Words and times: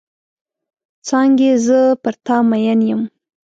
څانګې 1.07 1.51
زه 1.65 1.79
پر 2.03 2.13
تا 2.25 2.37
مئن 2.49 2.79
یم. 2.89 3.01